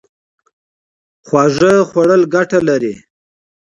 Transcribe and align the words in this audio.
خواږه 1.25 1.73
خوړل 1.89 2.21
ګټه 2.33 2.59
لري 2.69 2.93